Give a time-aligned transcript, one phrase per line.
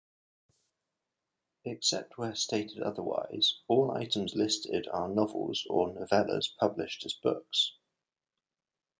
[1.63, 7.75] Except where stated otherwise, all items listed are novels or novellas published as books.